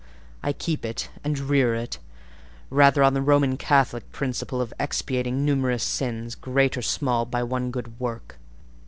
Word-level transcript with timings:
I 0.41 0.51
keep 0.51 0.83
it 0.83 1.09
and 1.23 1.37
rear 1.37 1.75
it 1.75 1.99
rather 2.71 3.03
on 3.03 3.13
the 3.13 3.21
Roman 3.21 3.55
Catholic 3.55 4.11
principle 4.11 4.59
of 4.59 4.73
expiating 4.79 5.45
numerous 5.45 5.83
sins, 5.83 6.33
great 6.33 6.75
or 6.75 6.81
small, 6.81 7.23
by 7.23 7.43
one 7.43 7.69
good 7.69 7.99
work. 7.99 8.39